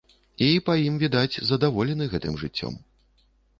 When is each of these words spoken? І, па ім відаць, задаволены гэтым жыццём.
І, 0.45 0.45
па 0.69 0.73
ім 0.85 0.95
відаць, 1.03 1.37
задаволены 1.51 2.09
гэтым 2.17 2.43
жыццём. 2.47 2.83